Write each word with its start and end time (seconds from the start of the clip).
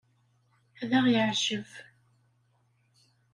Ad 0.81 0.91
aɣ-yeɛjeb. 0.99 1.69